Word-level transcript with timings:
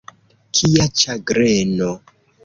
Kia 0.59 0.87
ĉagreno! 1.01 1.91